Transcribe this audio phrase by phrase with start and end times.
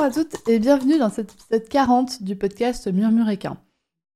[0.00, 3.58] Bonjour à toutes et bienvenue dans cet épisode 40 du podcast Murmuréquin.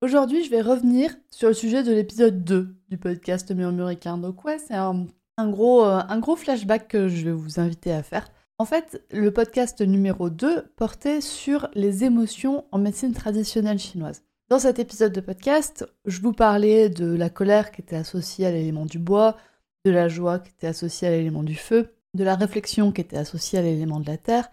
[0.00, 4.16] Aujourd'hui, je vais revenir sur le sujet de l'épisode 2 du podcast Murmuréquin.
[4.16, 5.04] Donc ouais, c'est un,
[5.38, 8.26] gros, euh, un gros flashback que je vais vous inviter à faire.
[8.56, 14.22] En fait, le podcast numéro 2 portait sur les émotions en médecine traditionnelle chinoise.
[14.48, 18.52] Dans cet épisode de podcast, je vous parlais de la colère qui était associée à
[18.52, 19.36] l'élément du bois,
[19.84, 23.18] de la joie qui était associée à l'élément du feu, de la réflexion qui était
[23.18, 24.48] associée à l'élément de la terre,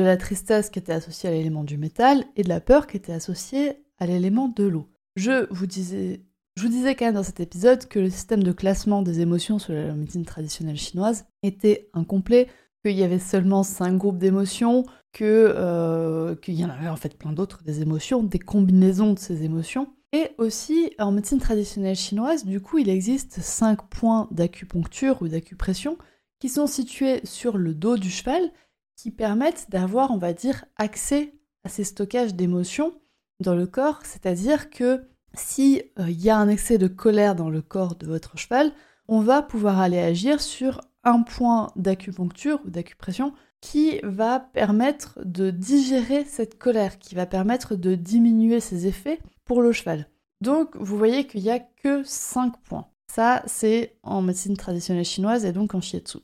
[0.00, 2.96] de la tristesse qui était associée à l'élément du métal et de la peur qui
[2.96, 4.88] était associée à l'élément de l'eau.
[5.14, 6.24] Je vous disais,
[6.56, 10.24] quand même dans cet épisode que le système de classement des émotions sur la médecine
[10.24, 12.48] traditionnelle chinoise était incomplet,
[12.82, 17.18] qu'il y avait seulement cinq groupes d'émotions, que euh, qu'il y en avait en fait
[17.18, 19.92] plein d'autres des émotions, des combinaisons de ces émotions.
[20.12, 25.98] Et aussi, en médecine traditionnelle chinoise, du coup, il existe cinq points d'acupuncture ou d'acupression
[26.40, 28.50] qui sont situés sur le dos du cheval
[29.00, 31.32] qui permettent d'avoir, on va dire, accès
[31.64, 32.92] à ces stockages d'émotions
[33.40, 37.48] dans le corps, c'est-à-dire que si euh, il y a un excès de colère dans
[37.48, 38.72] le corps de votre cheval,
[39.08, 45.50] on va pouvoir aller agir sur un point d'acupuncture ou d'acupression qui va permettre de
[45.50, 50.08] digérer cette colère, qui va permettre de diminuer ses effets pour le cheval.
[50.42, 52.86] Donc vous voyez qu'il n'y a que 5 points.
[53.10, 56.18] Ça, c'est en médecine traditionnelle chinoise et donc en shiatsu.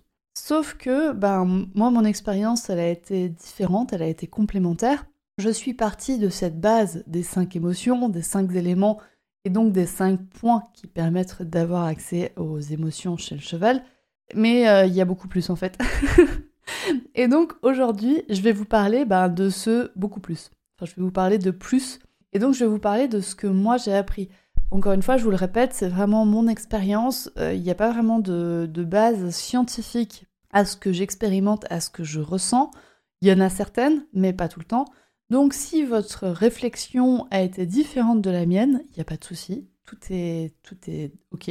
[0.48, 5.04] Sauf que, ben, moi, mon expérience, elle a été différente, elle a été complémentaire.
[5.38, 9.00] Je suis partie de cette base des cinq émotions, des cinq éléments,
[9.44, 13.82] et donc des cinq points qui permettent d'avoir accès aux émotions chez le cheval.
[14.36, 15.76] Mais euh, il y a beaucoup plus en fait.
[17.16, 20.52] et donc aujourd'hui, je vais vous parler ben, de ce beaucoup plus.
[20.76, 21.98] Enfin, je vais vous parler de plus.
[22.32, 24.28] Et donc je vais vous parler de ce que moi j'ai appris.
[24.70, 27.32] Encore une fois, je vous le répète, c'est vraiment mon expérience.
[27.36, 31.90] Euh, il n'y a pas vraiment de, base scientifique à ce que j'expérimente, à ce
[31.90, 32.70] que je ressens.
[33.20, 34.86] Il y en a certaines, mais pas tout le temps.
[35.28, 39.24] Donc si votre réflexion a été différente de la mienne, il n'y a pas de
[39.24, 39.68] souci.
[39.84, 41.50] Tout est, tout est OK.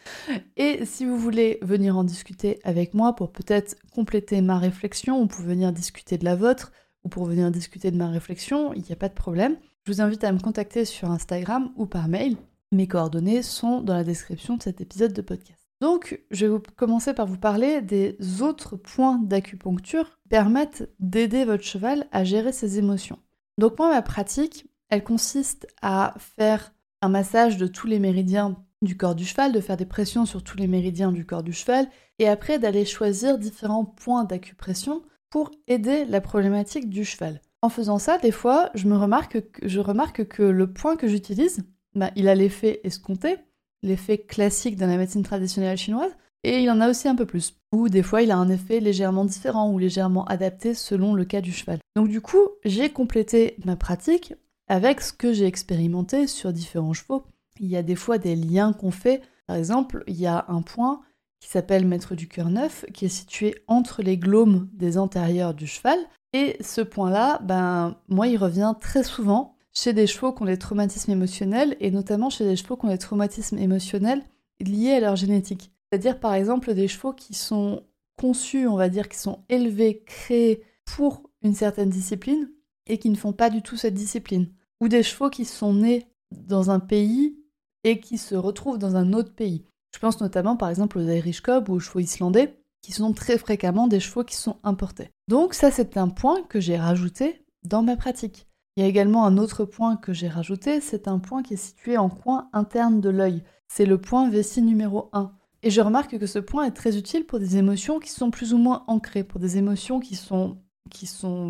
[0.56, 5.26] Et si vous voulez venir en discuter avec moi pour peut-être compléter ma réflexion, ou
[5.26, 6.72] pour venir discuter de la vôtre,
[7.04, 9.58] ou pour venir discuter de ma réflexion, il n'y a pas de problème.
[9.84, 12.38] Je vous invite à me contacter sur Instagram ou par mail.
[12.72, 15.67] Mes coordonnées sont dans la description de cet épisode de podcast.
[15.80, 21.62] Donc, je vais commencer par vous parler des autres points d'acupuncture qui permettent d'aider votre
[21.62, 23.18] cheval à gérer ses émotions.
[23.58, 28.96] Donc moi, ma pratique, elle consiste à faire un massage de tous les méridiens du
[28.96, 31.88] corps du cheval, de faire des pressions sur tous les méridiens du corps du cheval,
[32.18, 37.40] et après d'aller choisir différents points d'acupression pour aider la problématique du cheval.
[37.60, 41.08] En faisant ça, des fois, je me remarque que, je remarque que le point que
[41.08, 41.64] j'utilise,
[41.94, 43.36] bah, il a l'effet escompté,
[43.82, 46.12] l'effet classique dans la médecine traditionnelle chinoise,
[46.44, 47.54] et il en a aussi un peu plus.
[47.72, 51.40] Ou des fois, il a un effet légèrement différent ou légèrement adapté selon le cas
[51.40, 51.78] du cheval.
[51.96, 54.34] Donc du coup, j'ai complété ma pratique
[54.68, 57.24] avec ce que j'ai expérimenté sur différents chevaux.
[57.60, 59.22] Il y a des fois des liens qu'on fait.
[59.46, 61.00] Par exemple, il y a un point
[61.40, 65.66] qui s'appelle Maître du cœur neuf, qui est situé entre les glomes des antérieurs du
[65.66, 65.98] cheval,
[66.32, 70.58] et ce point-là, ben, moi, il revient très souvent chez des chevaux qui ont des
[70.58, 74.22] traumatismes émotionnels, et notamment chez des chevaux qui ont des traumatismes émotionnels
[74.60, 75.70] liés à leur génétique.
[75.90, 77.82] C'est-à-dire, par exemple, des chevaux qui sont
[78.16, 82.50] conçus, on va dire, qui sont élevés, créés pour une certaine discipline,
[82.86, 84.50] et qui ne font pas du tout cette discipline.
[84.80, 87.38] Ou des chevaux qui sont nés dans un pays
[87.84, 89.64] et qui se retrouvent dans un autre pays.
[89.94, 93.38] Je pense notamment, par exemple, aux Irish Cob ou aux chevaux islandais, qui sont très
[93.38, 95.10] fréquemment des chevaux qui sont importés.
[95.28, 98.47] Donc ça, c'est un point que j'ai rajouté dans ma pratique.
[98.78, 101.56] Il y a également un autre point que j'ai rajouté, c'est un point qui est
[101.56, 103.42] situé en coin interne de l'œil.
[103.66, 105.32] C'est le point vessie numéro 1.
[105.64, 108.54] Et je remarque que ce point est très utile pour des émotions qui sont plus
[108.54, 110.56] ou moins ancrées, pour des émotions qui sont,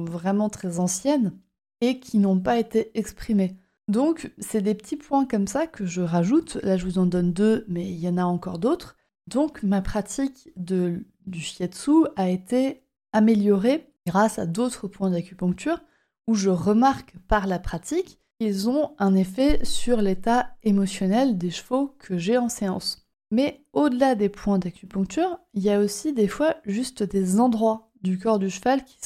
[0.06, 1.38] vraiment très anciennes
[1.82, 3.58] et qui n'ont pas été exprimées.
[3.88, 6.54] Donc, c'est des petits points comme ça que je rajoute.
[6.62, 8.96] Là, je vous en donne deux, mais il y en a encore d'autres.
[9.26, 15.82] Donc, ma pratique de du shiatsu a été amélioré grâce à d'autres points d'acupuncture
[16.28, 21.96] où je remarque par la pratique qu'ils ont un effet sur l'état émotionnel des chevaux
[21.98, 23.08] que j'ai en séance.
[23.30, 28.18] Mais au-delà des points d'acupuncture, il y a aussi des fois juste des endroits du
[28.18, 28.98] corps du cheval qui,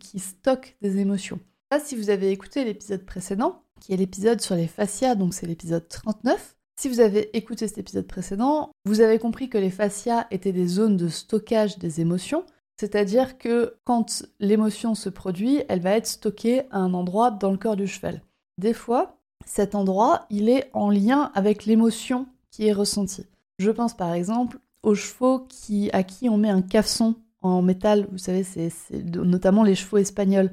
[0.00, 1.38] qui stockent des émotions.
[1.70, 5.46] Là, si vous avez écouté l'épisode précédent, qui est l'épisode sur les fascias, donc c'est
[5.46, 10.26] l'épisode 39, si vous avez écouté cet épisode précédent, vous avez compris que les fascias
[10.30, 12.44] étaient des zones de stockage des émotions,
[12.76, 17.58] c'est-à-dire que quand l'émotion se produit, elle va être stockée à un endroit dans le
[17.58, 18.22] corps du cheval.
[18.58, 23.26] Des fois, cet endroit, il est en lien avec l'émotion qui est ressentie.
[23.58, 28.08] Je pense par exemple aux chevaux qui, à qui on met un cafson en métal,
[28.10, 28.70] vous savez, c'est
[29.16, 30.50] notamment les chevaux espagnols,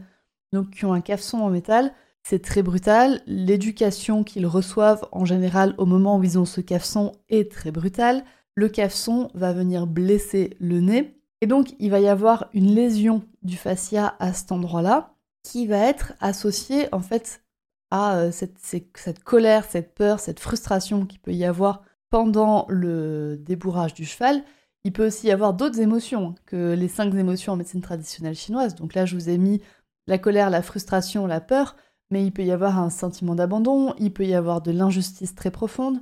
[0.74, 1.94] qui ont un cafson en métal.
[2.24, 3.22] C'est très brutal.
[3.26, 8.26] L'éducation qu'ils reçoivent en général au moment où ils ont ce cafson est très brutale.
[8.56, 11.21] Le cafson va venir blesser le nez.
[11.42, 15.78] Et donc, il va y avoir une lésion du fascia à cet endroit-là qui va
[15.78, 17.44] être associée en fait
[17.90, 23.94] à euh, cette, colère, cette peur, cette frustration qu'il peut y avoir pendant le débourrage
[23.94, 24.44] du cheval.
[24.84, 28.76] Il peut aussi y avoir d'autres émotions que les cinq émotions en médecine traditionnelle chinoise.
[28.76, 29.62] Donc là, je vous ai mis
[30.08, 31.76] la colère, la frustration, la peur,
[32.10, 35.52] mais il peut y avoir un sentiment d'abandon, il peut y avoir de l'injustice très
[35.52, 36.02] profonde,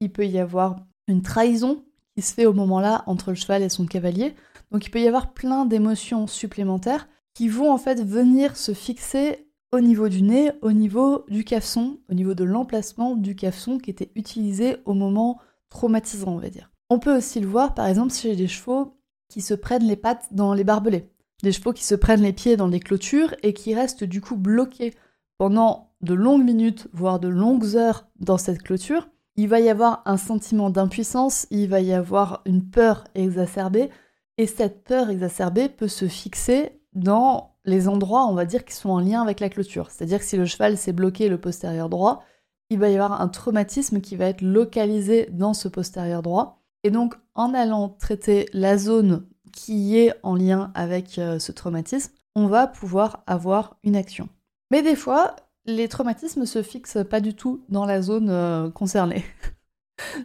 [0.00, 0.76] il peut y avoir
[1.08, 4.34] une trahison qui se fait au moment-là entre le cheval et son cavalier.
[4.70, 9.48] Donc il peut y avoir plein d'émotions supplémentaires qui vont en fait venir se fixer
[9.72, 13.90] au niveau du nez, au niveau du cafson, au niveau de l'emplacement du cafson qui
[13.90, 15.38] était utilisé au moment
[15.68, 16.70] traumatisant, on va dire.
[16.90, 18.94] On peut aussi le voir par exemple chez des chevaux
[19.28, 21.10] qui se prennent les pattes dans les barbelés,
[21.42, 24.36] des chevaux qui se prennent les pieds dans les clôtures et qui restent du coup
[24.36, 24.94] bloqués
[25.36, 29.08] pendant de longues minutes, voire de longues heures dans cette clôture.
[29.36, 33.90] Il va y avoir un sentiment d'impuissance, il va y avoir une peur exacerbée,
[34.38, 38.90] et cette peur exacerbée peut se fixer dans les endroits, on va dire, qui sont
[38.90, 39.90] en lien avec la clôture.
[39.90, 42.22] C'est-à-dire que si le cheval s'est bloqué le postérieur droit,
[42.70, 46.62] il va y avoir un traumatisme qui va être localisé dans ce postérieur droit.
[46.84, 52.12] Et donc, en allant traiter la zone qui est en lien avec euh, ce traumatisme,
[52.36, 54.28] on va pouvoir avoir une action.
[54.70, 59.24] Mais des fois, les traumatismes se fixent pas du tout dans la zone euh, concernée.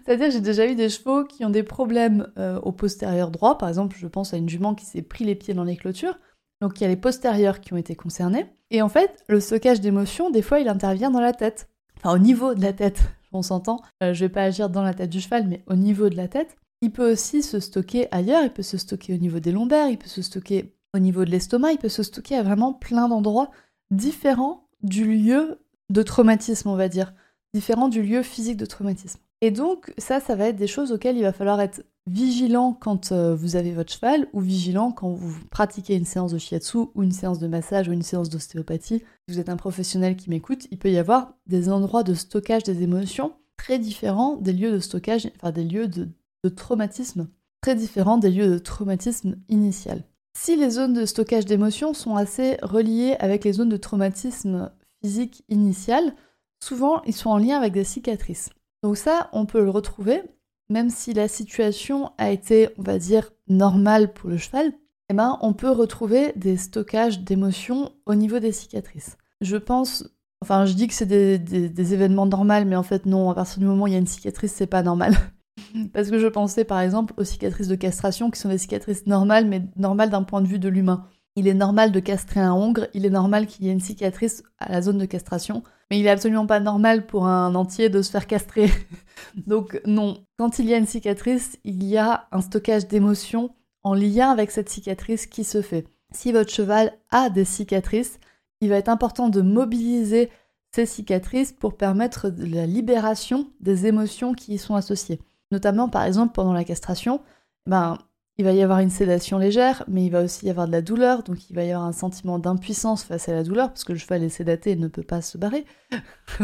[0.05, 3.57] C'est-à-dire j'ai déjà eu des chevaux qui ont des problèmes euh, au postérieur droit.
[3.57, 6.17] Par exemple, je pense à une jument qui s'est pris les pieds dans les clôtures.
[6.61, 8.45] Donc il y a les postérieurs qui ont été concernés.
[8.71, 11.69] Et en fait, le stockage d'émotions, des fois, il intervient dans la tête.
[11.97, 13.01] Enfin, au niveau de la tête,
[13.33, 13.81] on s'entend.
[14.01, 16.27] Euh, je vais pas agir dans la tête du cheval, mais au niveau de la
[16.27, 16.55] tête.
[16.81, 19.97] Il peut aussi se stocker ailleurs, il peut se stocker au niveau des lombaires, il
[19.97, 23.51] peut se stocker au niveau de l'estomac, il peut se stocker à vraiment plein d'endroits
[23.89, 25.59] différents du lieu
[25.89, 27.13] de traumatisme, on va dire,
[27.53, 29.19] différents du lieu physique de traumatisme.
[29.43, 33.11] Et donc ça, ça va être des choses auxquelles il va falloir être vigilant quand
[33.11, 37.03] euh, vous avez votre cheval ou vigilant quand vous pratiquez une séance de shiatsu ou
[37.03, 38.99] une séance de massage ou une séance d'ostéopathie.
[38.99, 42.63] Si vous êtes un professionnel qui m'écoute, il peut y avoir des endroits de stockage
[42.63, 46.07] des émotions très différents des lieux de stockage, enfin des lieux de,
[46.55, 47.27] traumatisme
[47.59, 50.05] très différents des lieux de traumatisme initial.
[50.37, 55.43] Si les zones de stockage d'émotions sont assez reliées avec les zones de traumatisme physique
[55.49, 56.15] initial,
[56.63, 58.49] souvent ils sont en lien avec des cicatrices.
[58.83, 60.21] Donc ça, on peut le retrouver
[60.69, 64.71] même si la situation a été, on va dire, normale pour le cheval,
[65.09, 69.17] eh ben, on peut retrouver des stockages d'émotions au niveau des cicatrices.
[69.41, 70.07] Je pense,
[70.41, 73.65] enfin, je dis que c'est des, événements normaux, mais en fait, non, à partir du
[73.65, 75.15] moment où il y a une cicatrice, c'est pas normal.
[75.93, 79.45] Parce que je pensais par exemple aux cicatrices de castration qui sont des cicatrices normales,
[79.45, 81.05] mais normales d'un point de vue de l'humain.
[81.35, 84.43] Il est normal de castrer un hongre, il est normal qu'il y ait une cicatrice
[84.59, 88.01] à la zone de castration, mais il est absolument pas normal pour un entier de
[88.01, 88.71] se faire castrer.
[89.45, 93.93] Donc non, quand il y a une cicatrice, il y a un stockage d'émotions en
[93.93, 95.85] lien avec cette cicatrice qui se fait.
[96.11, 98.19] Si votre cheval a des cicatrices,
[98.59, 100.31] il va être important de mobiliser
[100.71, 105.21] ces cicatrices pour permettre la libération des émotions qui y sont associées.
[105.51, 107.21] Notamment par exemple pendant la castration,
[107.67, 107.99] ben,
[108.43, 110.81] il va y avoir une sédation légère, mais il va aussi y avoir de la
[110.81, 113.93] douleur, donc il va y avoir un sentiment d'impuissance face à la douleur, parce que
[113.93, 115.63] le cheval est sédaté et ne peut pas se barrer.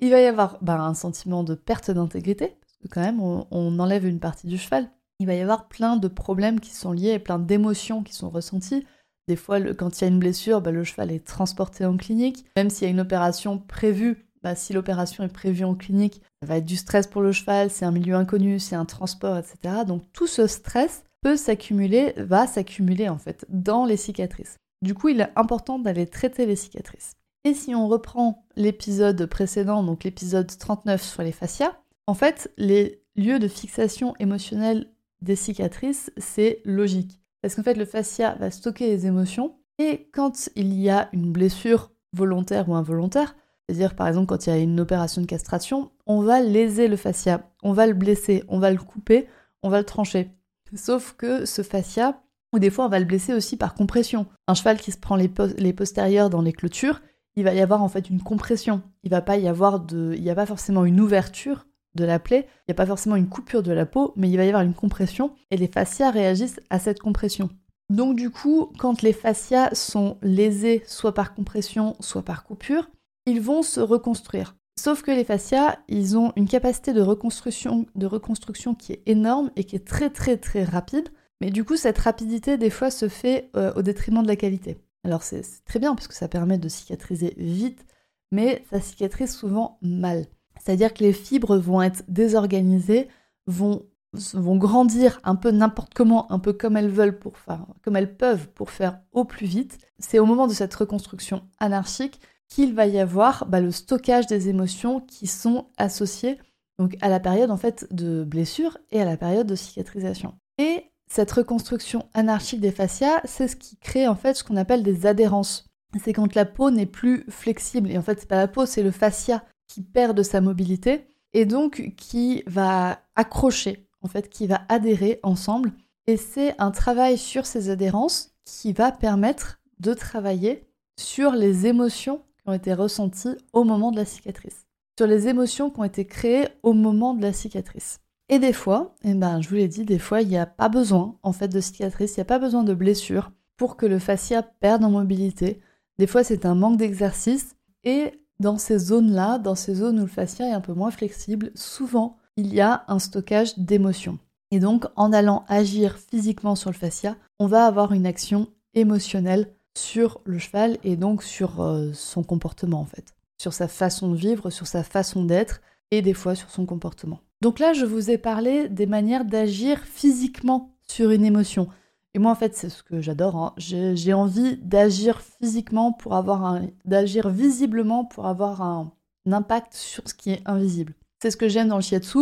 [0.00, 3.80] il va y avoir ben, un sentiment de perte d'intégrité, parce que quand même, on,
[3.80, 4.92] enlève une partie du cheval.
[5.18, 8.86] Il va y avoir plein de problèmes qui sont liés, plein d'émotions qui sont ressenties.
[9.26, 12.44] Des fois, quand il y a une blessure, ben, le cheval est transporté en clinique.
[12.56, 16.46] Même s'il y a une opération prévue, ben, si l'opération est prévue en clinique, ça
[16.46, 19.84] va être du stress pour le cheval, c'est un milieu inconnu, c'est un transport, etc.
[19.84, 24.56] Donc tout ce stress peut s'accumuler, va s'accumuler en fait dans les cicatrices.
[24.82, 27.12] Du coup, il est important d'aller traiter les cicatrices.
[27.44, 33.02] Et si on reprend l'épisode précédent, donc l'épisode 39 sur les fascias, en fait, les
[33.16, 34.90] lieux de fixation émotionnelle
[35.22, 37.20] des cicatrices, c'est logique.
[37.42, 41.32] Parce qu'en fait, le fascia va stocker les émotions, et quand il y a une
[41.32, 43.34] blessure volontaire ou involontaire,
[43.68, 46.96] c'est-à-dire par exemple quand il y a une opération de castration, on va léser le
[46.96, 49.28] fascia, on va le blesser, on va le couper,
[49.62, 50.30] on va le trancher.
[50.74, 52.22] Sauf que ce fascia,
[52.52, 54.26] Ou des fois, on va le blesser aussi par compression.
[54.48, 55.28] Un cheval qui se prend les,
[55.72, 57.00] postérieurs dans les clôtures,
[57.36, 58.82] il va y avoir en fait une compression.
[59.04, 62.18] Il va pas y avoir de, il n'y a pas forcément une ouverture de la
[62.18, 64.48] plaie, il n'y a pas forcément une coupure de la peau, mais il va y
[64.48, 67.50] avoir une compression et les fascias réagissent à cette compression.
[67.88, 72.88] Donc du coup, quand les fascias sont lésés soit par compression, soit par coupure,
[73.26, 74.54] ils vont se reconstruire.
[74.78, 79.50] Sauf que les fascias, ils ont une capacité de reconstruction, de reconstruction qui est énorme
[79.56, 81.08] et qui est très très très rapide.
[81.40, 84.78] Mais du coup, cette rapidité, des fois, se fait euh, au détriment de la qualité.
[85.04, 87.86] Alors c'est très bien parce que ça permet de cicatriser vite,
[88.32, 90.26] mais ça cicatrise souvent mal.
[90.58, 93.08] C'est-à-dire que les fibres vont être désorganisées,
[93.46, 97.96] vont, vont grandir un peu n'importe comment, un peu comme elles veulent pour faire, comme
[97.96, 99.78] elles peuvent pour faire au plus vite.
[99.98, 104.48] C'est au moment de cette reconstruction anarchique qu'il va y avoir bah, le stockage des
[104.48, 106.38] émotions qui sont associées
[106.78, 110.34] donc à la période en fait de blessure et à la période de cicatrisation.
[110.58, 114.82] Et cette reconstruction anarchique des fascias, c'est ce qui crée en fait ce qu'on appelle
[114.82, 115.66] des adhérences.
[116.02, 118.82] C'est quand la peau n'est plus flexible et en fait c'est pas la peau, c'est
[118.82, 124.46] le fascia qui perd de sa mobilité et donc qui va accrocher en fait, qui
[124.46, 125.72] va adhérer ensemble.
[126.06, 130.66] Et c'est un travail sur ces adhérences qui va permettre de travailler
[130.98, 134.66] sur les émotions ont été ressenties au moment de la cicatrice,
[134.98, 138.00] sur les émotions qui ont été créées au moment de la cicatrice.
[138.28, 140.68] Et des fois, eh ben, je vous l'ai dit, des fois, il n'y a pas
[140.68, 143.98] besoin en fait de cicatrice, il n'y a pas besoin de blessure pour que le
[143.98, 145.60] fascia perde en mobilité.
[145.98, 147.56] Des fois, c'est un manque d'exercice.
[147.84, 151.50] Et dans ces zones-là, dans ces zones où le fascia est un peu moins flexible,
[151.54, 154.18] souvent, il y a un stockage d'émotions.
[154.50, 159.52] Et donc, en allant agir physiquement sur le fascia, on va avoir une action émotionnelle
[159.76, 164.16] sur le cheval et donc sur euh, son comportement en fait, sur sa façon de
[164.16, 165.60] vivre, sur sa façon d'être
[165.90, 167.20] et des fois sur son comportement.
[167.40, 171.68] Donc là, je vous ai parlé des manières d'agir physiquement sur une émotion.
[172.12, 173.36] Et moi, en fait, c'est ce que j'adore.
[173.36, 173.54] Hein.
[173.56, 178.92] J'ai envie d'agir physiquement pour avoir un, d'agir visiblement pour avoir un,
[179.26, 180.94] un, impact sur ce qui est invisible.
[181.22, 182.18] C'est ce que j'aime dans le shiatsu,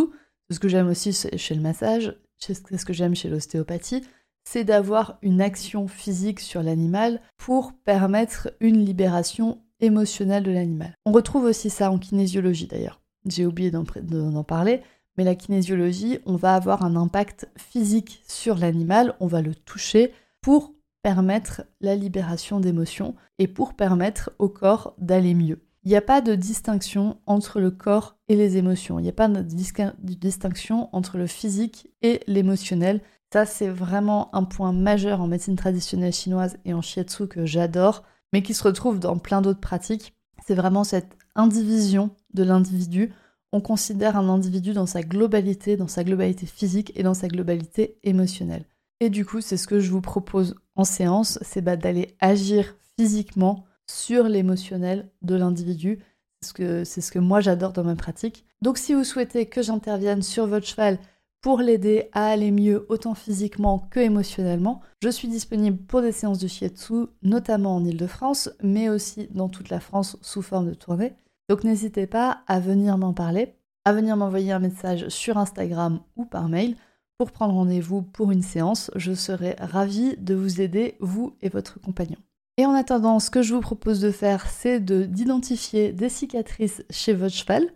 [0.47, 4.03] c'est ce que j'aime aussi chez le massage, c'est ce que j'aime chez l'ostéopathie
[4.43, 10.95] c'est d'avoir une action physique sur l'animal pour permettre une libération émotionnelle de l'animal.
[11.05, 13.01] On retrouve aussi ça en kinésiologie d'ailleurs.
[13.25, 14.81] J'ai oublié d'en parler,
[15.17, 20.13] mais la kinésiologie, on va avoir un impact physique sur l'animal, on va le toucher
[20.41, 25.65] pour permettre la libération d'émotions et pour permettre au corps d'aller mieux.
[25.83, 28.99] Il n'y a pas de distinction entre le corps et les émotions.
[28.99, 33.01] Il n'y a pas de distinction entre le physique et l'émotionnel.
[33.31, 38.03] Ça, c'est vraiment un point majeur en médecine traditionnelle chinoise et en shiatsu que j'adore,
[38.33, 40.13] mais qui se retrouve dans plein d'autres pratiques.
[40.45, 43.13] C'est vraiment cette indivision de l'individu.
[43.51, 47.99] On considère un individu dans sa globalité, dans sa globalité physique et dans sa globalité
[48.03, 48.65] émotionnelle.
[48.99, 52.75] Et du coup, c'est ce que je vous propose en séance, c'est bah, d'aller agir
[52.97, 55.99] physiquement sur l'émotionnel de l'individu.
[56.41, 58.45] C'est ce, que, c'est ce que moi j'adore dans ma pratique.
[58.61, 60.97] Donc si vous souhaitez que j'intervienne sur votre cheval
[61.41, 64.81] pour l'aider à aller mieux autant physiquement que émotionnellement.
[65.01, 69.69] Je suis disponible pour des séances de shiatsu, notamment en Ile-de-France, mais aussi dans toute
[69.69, 71.13] la France sous forme de tournée.
[71.47, 73.55] Donc n'hésitez pas à venir m'en parler,
[73.85, 76.75] à venir m'envoyer un message sur Instagram ou par mail
[77.17, 78.91] pour prendre rendez-vous pour une séance.
[78.95, 82.17] Je serai ravie de vous aider, vous et votre compagnon.
[82.57, 87.13] Et en attendant, ce que je vous propose de faire, c'est d'identifier des cicatrices chez
[87.13, 87.69] votre cheval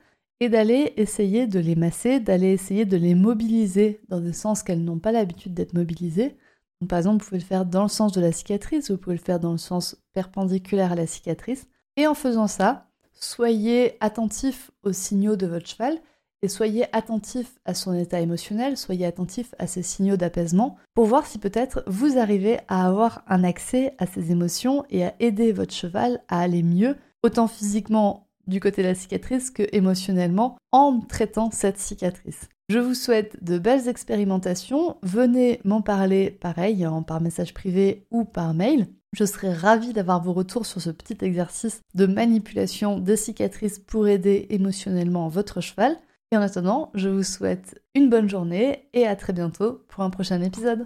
[0.44, 4.84] et d'aller essayer de les masser, d'aller essayer de les mobiliser dans des sens qu'elles
[4.84, 6.36] n'ont pas l'habitude d'être mobilisées.
[6.90, 9.22] par exemple, vous pouvez le faire dans le sens de la cicatrice, vous pouvez le
[9.22, 11.68] faire dans le sens perpendiculaire à la cicatrice.
[11.96, 15.98] Et en faisant ça, soyez attentif aux signaux de votre cheval
[16.42, 21.26] et soyez attentif à son état émotionnel, soyez attentif à ses signaux d'apaisement pour voir
[21.26, 25.74] si peut-être vous arrivez à avoir un accès à ses émotions et à aider votre
[25.74, 31.50] cheval à aller mieux, autant physiquement du côté de la cicatrice que émotionnellement en traitant
[31.52, 32.50] cette cicatrice.
[32.70, 34.98] Je vous souhaite de belles expérimentations.
[35.04, 38.88] Venez m'en parler pareil hein, par message privé ou par mail.
[39.14, 44.08] Je serai ravie d'avoir vos retours sur ce petit exercice de manipulation des cicatrices pour
[44.08, 45.98] aider émotionnellement votre cheval.
[46.32, 50.10] Et en attendant, je vous souhaite une bonne journée et à très bientôt pour un
[50.10, 50.86] prochain épisode.